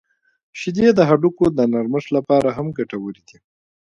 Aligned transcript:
•شیدې 0.59 0.87
د 0.93 0.99
هډوکو 1.09 1.45
د 1.57 1.59
نرمښت 1.71 2.09
لپاره 2.17 2.49
هم 2.57 2.67
ګټورې 2.77 3.21
دي. 3.27 3.37